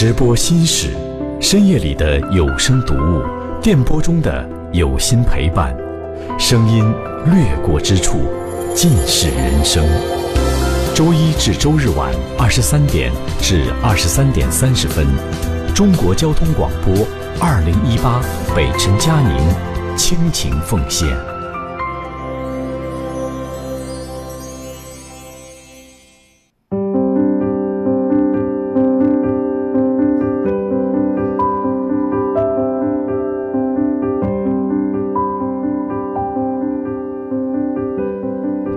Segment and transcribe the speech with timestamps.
[0.00, 0.90] 直播心事，
[1.40, 3.20] 深夜里的有声读物，
[3.60, 5.76] 电波中的有心陪伴，
[6.38, 6.84] 声音
[7.26, 8.16] 掠过之处，
[8.76, 9.84] 尽是人生。
[10.94, 15.04] 周一至周日晚二十三点至二十三点三十分，
[15.74, 17.04] 中国交通广播
[17.40, 18.22] 二零一八
[18.54, 19.36] 北辰佳宁
[19.96, 21.08] 倾情奉献。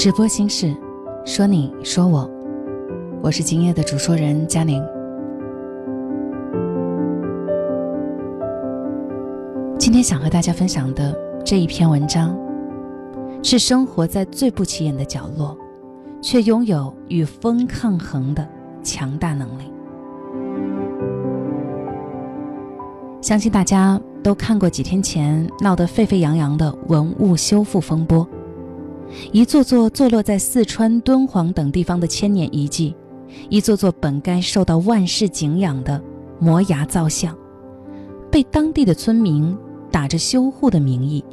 [0.00, 0.74] 直播心事，
[1.26, 2.26] 说你说我，
[3.20, 4.82] 我是今夜的主说人佳宁。
[9.78, 11.14] 今天想和大家分享的
[11.44, 12.34] 这一篇文章，
[13.42, 15.54] 是生活在最不起眼的角落，
[16.22, 18.48] 却拥有与风抗衡的
[18.82, 19.70] 强大能力。
[23.20, 28.26] 相信大家都看过几天前闹得沸沸扬扬的文物修复风波。
[29.32, 32.94] 一座座坐落在四川、敦煌等地方的千年遗迹，
[33.48, 36.02] 一座座本该受到万世敬仰的
[36.38, 37.36] 摩崖造像，
[38.30, 39.56] 被当地的村民
[39.90, 41.24] 打着修护的名义，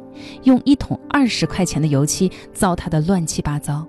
[0.42, 3.86] 用一桶二十块钱的油漆糟蹋得乱七八糟。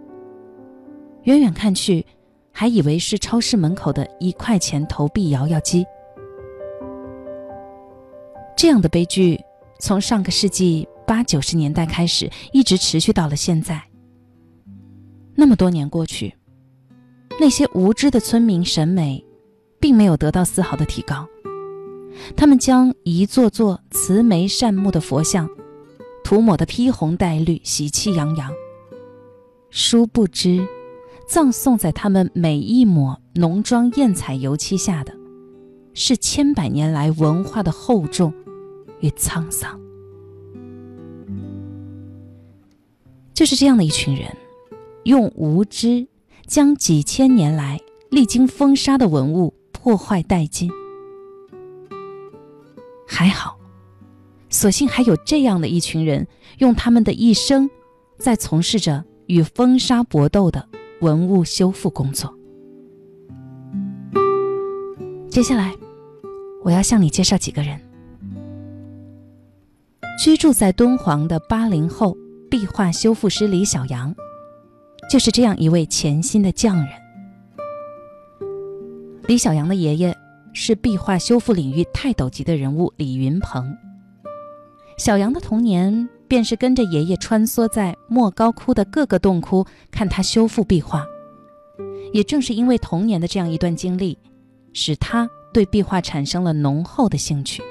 [1.24, 2.06] 远远看去，
[2.52, 5.86] 还以为是超市门口的一块钱投币摇摇机。
[8.56, 9.40] 这样的悲剧，
[9.80, 10.88] 从上个世纪。
[11.10, 13.82] 八九十年代开始，一直持续到了现在。
[15.34, 16.36] 那么多年过去，
[17.40, 19.26] 那些无知的村民审美，
[19.80, 21.28] 并没有得到丝毫的提高。
[22.38, 25.50] 他们将一座座慈眉善目的佛像，
[26.24, 28.54] 涂抹得披红戴绿、喜气洋洋。
[29.72, 30.64] 殊不知，
[31.28, 35.12] 葬送在他们每一抹浓妆艳彩油漆下的，
[35.96, 38.32] 是千百年来文化的厚重
[39.00, 39.89] 与沧桑。
[43.40, 44.36] 就是这样的一群人，
[45.04, 46.06] 用无知
[46.46, 47.80] 将几千年来
[48.10, 50.70] 历经风沙的文物破坏殆尽。
[53.08, 53.58] 还好，
[54.50, 56.28] 所幸还有这样的一群人，
[56.58, 57.70] 用他们的一生，
[58.18, 60.68] 在从事着与风沙搏斗的
[61.00, 62.38] 文物修复工作。
[65.30, 65.74] 接下来，
[66.62, 67.80] 我要向你介绍几个人：
[70.22, 72.18] 居住在敦煌的八零后。
[72.50, 74.14] 壁画修复师李小阳，
[75.08, 76.88] 就是这样一位潜心的匠人。
[79.28, 80.18] 李小阳的爷爷
[80.52, 83.78] 是壁画修复领域泰斗级的人物李云鹏。
[84.98, 91.06] 小杨的童年便是跟着爷爷穿梭在莫高窟的各个洞窟，看他修复壁画。
[92.12, 94.18] 也正是因为童年的这样一段经历，
[94.74, 97.62] 使他对壁画产生了浓厚的兴趣。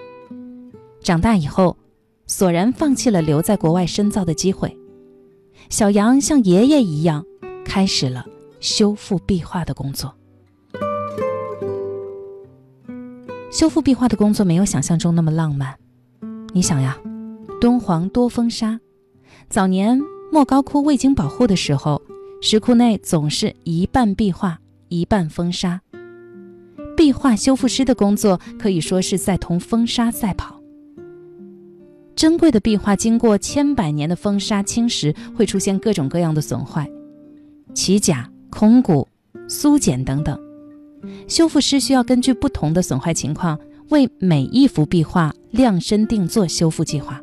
[1.03, 1.77] 长大以后。
[2.29, 4.77] 索然放弃了留在国外深造的机会，
[5.71, 7.25] 小杨像爷爷一样，
[7.65, 8.27] 开始了
[8.61, 10.15] 修复壁画的工作。
[13.51, 15.75] 修复壁画的工作没有想象中那么浪漫。
[16.53, 16.99] 你想呀，
[17.61, 18.79] 敦煌多风沙，
[19.49, 19.99] 早年
[20.31, 22.03] 莫高窟未经保护的时候，
[22.43, 25.81] 石窟内总是一半壁画，一半风沙。
[26.95, 30.58] 壁画修复师的工作可以说是在同风沙赛跑。
[32.19, 36.91] 珍贵的壁画经过千百年的风沙侵蚀，会出现各种各样的损坏，
[37.73, 39.07] 起甲、空鼓、
[39.47, 40.37] 苏简等等。
[41.29, 43.57] 修复师需要根据不同的损坏情况，
[43.91, 47.21] 为每一幅壁画量身定做修复计划。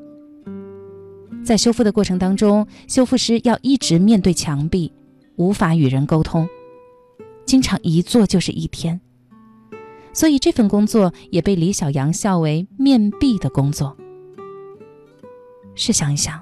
[1.43, 4.93] 在修复的过程当中，修复师要一直面对墙壁，
[5.35, 6.47] 无法与人沟通，
[7.45, 9.01] 经常一坐就是一天。
[10.13, 13.97] 所以这份工作也被李小阳笑为“面壁”的工作。
[15.75, 16.41] 试想一想，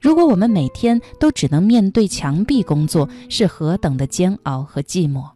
[0.00, 5.28] 如果我们每天都只能面对墙壁工作，是何等的煎熬和寂寞。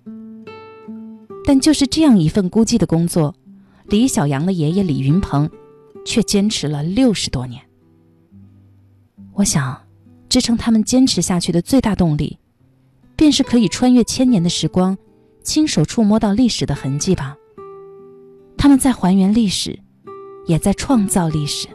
[1.44, 3.35] 但就是这样一份孤寂的工作，
[3.87, 5.50] 李小阳的爷爷李云鹏
[6.05, 7.61] 却坚持了六十多年。
[9.32, 9.81] 我想，
[10.29, 12.38] 支撑他们坚持下去的最大动力，
[13.17, 14.96] 便是可以穿越千年的时光，
[15.43, 17.35] 亲手触摸到历史的痕迹吧。
[18.56, 19.79] 他们在还原历史，
[20.46, 21.67] 也在创造历史。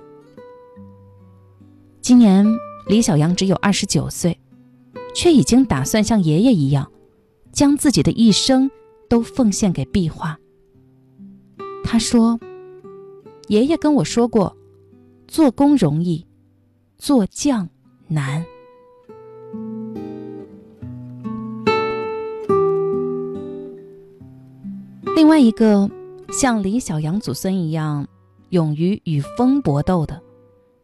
[2.05, 2.45] 今年
[2.85, 4.39] 李小阳只有二十九岁，
[5.15, 6.91] 却已经打算像爷爷一样，
[7.51, 8.69] 将自己的一生
[9.09, 10.37] 都奉献给壁画。
[11.83, 12.39] 他说
[13.49, 14.55] ：“爷爷跟我说过，
[15.27, 16.27] 做工容易，
[16.99, 17.67] 做匠
[18.07, 18.45] 难。”
[25.15, 25.89] 另外一个
[26.31, 28.07] 像李小阳祖孙一样，
[28.49, 30.21] 勇于与风搏斗的，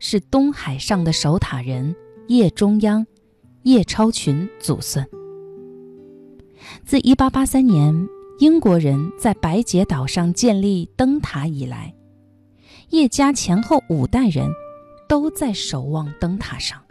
[0.03, 1.95] 是东海上的守塔人
[2.27, 3.05] 叶中央、
[3.61, 5.07] 叶超群祖孙。
[6.83, 8.09] 自1883年
[8.39, 11.93] 英国人在白节岛上建立灯塔以来，
[12.89, 14.49] 叶家前后五代人
[15.07, 16.81] 都在守望灯塔上。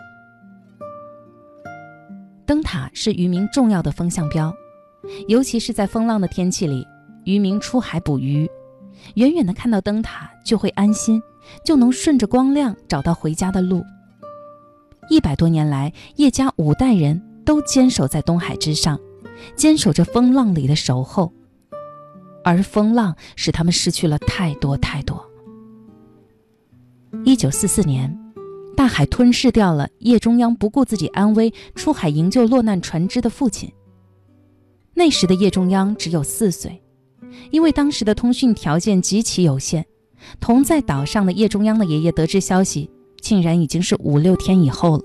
[2.47, 4.55] 灯塔是渔民重要的风向标，
[5.27, 6.87] 尤其是在风浪的天气里，
[7.25, 8.49] 渔民出海捕鱼，
[9.14, 11.23] 远远的看到灯塔就会安心，
[11.64, 13.82] 就能顺着光亮找到回家的路。
[15.08, 18.99] 一百多年来，叶家五代人都坚守在东海之上。
[19.56, 21.32] 坚守着风浪里的守候，
[22.44, 25.26] 而风浪使他们失去了太多太多。
[27.25, 28.14] 一九四四年，
[28.76, 33.73] 大海吞噬掉了叶中央不顾自己安危出海营救落难船只的父亲。
[34.93, 36.82] 那时的叶中央只有四岁，
[37.50, 39.87] 因为当时的通讯条件极其有限，
[40.40, 42.90] 同在岛上的叶中央的爷爷得知消息，
[43.20, 45.04] 竟然已经是五六天以后了。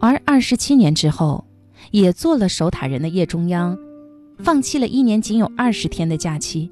[0.00, 1.44] 而二十七年之后。
[1.92, 3.78] 也做了守塔人的叶中央，
[4.38, 6.70] 放弃了一年仅有二十天的假期，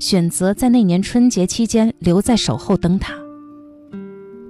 [0.00, 3.14] 选择在那年春节期间留在守候灯塔。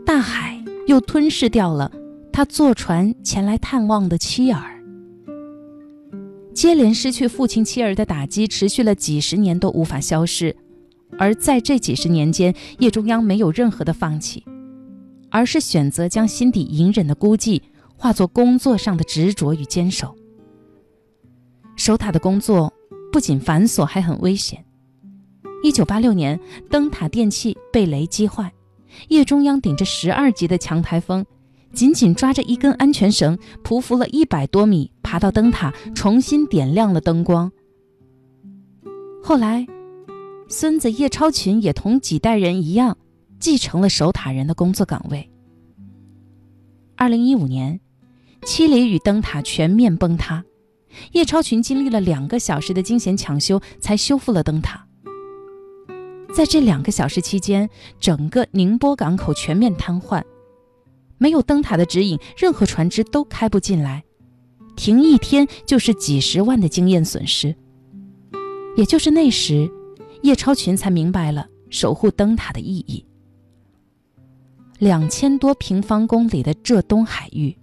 [0.06, 1.92] 大海又吞噬掉了
[2.32, 4.75] 他坐船前来探望的妻儿。
[6.56, 10.56] 接连失去父亲妻儿的打击持续了几十年都无法消失，
[11.18, 14.42] 而在这几十年间，叶中央没有任何的放弃，
[15.30, 17.60] 而是选择将心底隐忍的孤寂。
[17.98, 20.14] 化作工作上的执着与坚守。
[21.76, 22.70] 守塔的工作
[23.10, 24.62] 不仅繁琐，还很危险。
[25.62, 26.38] 一九八六年，
[26.70, 28.52] 灯塔电器被雷击坏，
[29.08, 31.24] 叶中央顶着十二级的强台风，
[31.72, 37.50] 紧紧抓着一根安全绳，匍匐了一百多米，爬到灯塔，重新点亮了灯光。
[39.22, 39.66] 后来，
[40.48, 42.96] 孙子叶超群也同几代人一样，
[43.38, 45.30] 继承了守塔人的工作岗位。
[46.96, 47.80] 二零一五年。
[48.44, 50.44] 七里屿灯塔全面崩塌，
[51.10, 54.86] 叶超群经历了两个小时的惊险抢修，才修复了灯塔。
[56.32, 57.68] 在这两个小时期间，
[57.98, 60.22] 整个宁波港口全面瘫痪，
[61.18, 64.04] 没有灯塔的指引，任何船只都开不进来，
[64.76, 67.54] 停一天就是几十万的经验损失。
[68.76, 69.70] 也就是那时，
[70.22, 73.04] 叶超群才明白了守护灯塔的意义。
[74.78, 77.56] 两千多平方公里的浙东海域。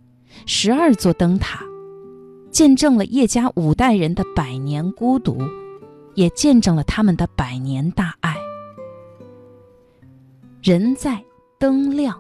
[0.48, 1.64] 十二座灯塔，
[2.50, 5.38] 见证了叶家五代人的百年孤独，
[6.16, 8.36] 也见证了他们的百年大爱。
[10.64, 11.24] 人在
[11.60, 12.20] 灯亮，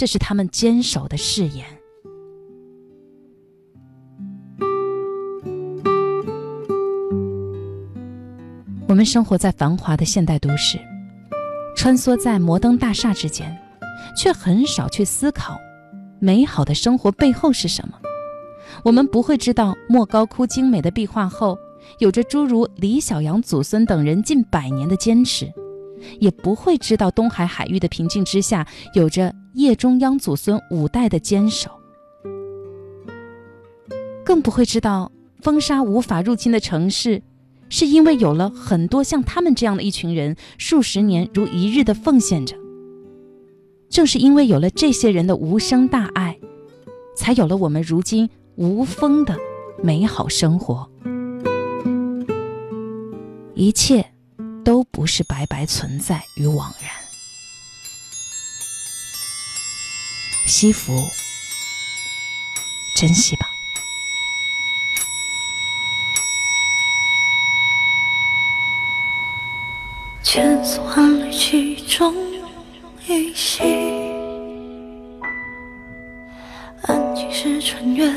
[0.00, 1.66] 这是他们坚守的誓言。
[8.88, 10.78] 我们生活在繁华的现代都市，
[11.76, 13.54] 穿梭在摩登大厦之间，
[14.16, 15.58] 却很少去思考。
[16.18, 17.94] 美好的生活背后是什么？
[18.82, 21.58] 我们不会知道莫高窟精美的壁画后，
[21.98, 25.52] 有着诸如李小阳祖孙等人近百年的坚持，
[26.18, 31.70] 也不会知道东海海域的平静之下，有着叶中央祖孙五代的坚守，
[34.24, 35.10] 更不会知道
[35.40, 37.22] 风沙无法入侵的城市，
[37.68, 42.56] 是因为有了很多像他们这样的一群人，数十年如一日的奉献着。
[43.88, 46.38] 正是因为有了这些人的无声大爱，
[47.16, 49.36] 才有了我们如今无风的
[49.82, 50.88] 美好生活。
[53.54, 54.06] 一切
[54.90, 56.90] 不是白白存在与枉然。
[60.46, 61.08] 惜福，
[62.96, 63.46] 珍惜吧。
[70.22, 72.14] 千丝万缕其中。
[73.06, 73.62] 依稀，
[76.82, 78.12] 安静是穿越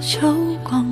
[0.00, 0.18] 秋
[0.64, 0.84] 光，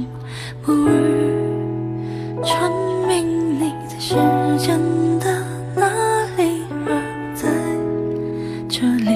[0.67, 2.71] 暮日传
[3.09, 4.15] 明你在时
[4.59, 4.79] 间
[5.19, 5.43] 的
[5.75, 5.89] 哪
[6.37, 6.63] 里？
[6.87, 6.89] 而
[7.35, 7.49] 在
[8.69, 9.11] 这里，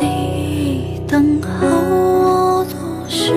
[0.00, 3.32] 你等候我多时。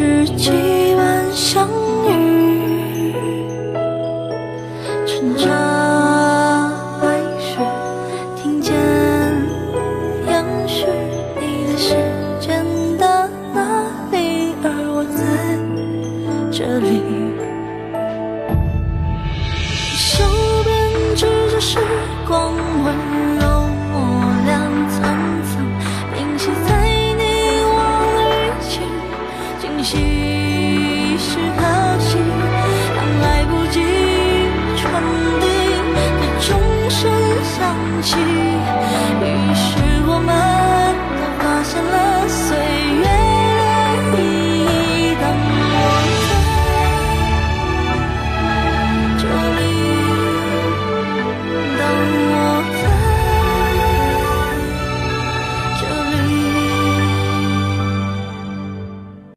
[0.00, 0.52] 是几
[0.94, 1.68] 晚相
[2.06, 2.08] 遇，
[22.28, 22.52] 光
[22.84, 22.94] 温
[23.40, 23.42] 柔
[23.90, 23.96] 抹
[24.44, 25.00] 亮层
[25.48, 25.64] 层，
[26.12, 26.68] 铭记在
[27.16, 27.22] 你
[27.64, 27.74] 我
[28.18, 28.20] 旅
[28.68, 28.82] 情，
[29.58, 29.96] 惊喜
[31.16, 31.60] 是可
[31.98, 32.18] 惜，
[32.94, 33.80] 但来不及
[34.76, 35.02] 传
[35.40, 35.46] 递，
[36.20, 36.48] 你钟
[36.90, 37.00] 声
[37.56, 38.18] 响起，
[39.22, 39.77] 于是。